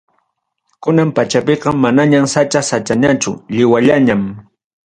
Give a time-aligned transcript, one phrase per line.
[0.83, 4.21] Kunan pachapiqa manañam sacha-sachañachu, lliwallañam.